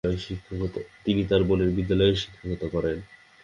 তিনি 1.05 1.21
তার 1.25 1.41
বোনের 1.43 1.71
বিদ্যালয়েও 1.77 2.19
শিক্ষকতা 2.21 2.67
করেন। 2.69 2.97